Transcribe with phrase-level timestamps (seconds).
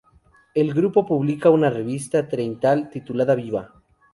[0.55, 3.83] El grupo publica una revista trienal titulada "Viva!